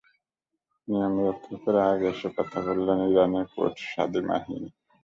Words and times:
নিয়ম 0.87 1.13
রক্ষা 1.27 1.55
করে 1.63 1.79
আগে 1.91 2.07
এসে 2.13 2.29
কথা 2.37 2.57
বললেন 2.67 2.99
ইরানের 3.09 3.45
কোচ 3.53 3.75
সাদি 3.89 4.21
মাহিনি। 4.29 4.69